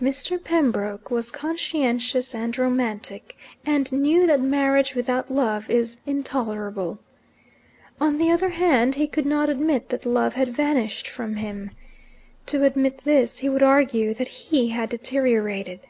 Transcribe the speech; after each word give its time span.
Mr. 0.00 0.42
Pembroke 0.42 1.10
was 1.10 1.30
conscientious 1.30 2.34
and 2.34 2.56
romantic, 2.56 3.36
and 3.66 3.92
knew 3.92 4.26
that 4.26 4.40
marriage 4.40 4.94
without 4.94 5.30
love 5.30 5.68
is 5.68 6.00
intolerable. 6.06 6.98
On 8.00 8.16
the 8.16 8.30
other 8.30 8.48
hand, 8.48 8.94
he 8.94 9.06
could 9.06 9.26
not 9.26 9.50
admit 9.50 9.90
that 9.90 10.06
love 10.06 10.32
had 10.32 10.56
vanished 10.56 11.06
from 11.06 11.36
him. 11.36 11.70
To 12.46 12.64
admit 12.64 13.04
this, 13.04 13.42
would 13.42 13.62
argue 13.62 14.14
that 14.14 14.28
he 14.28 14.68
had 14.70 14.88
deteriorated. 14.88 15.80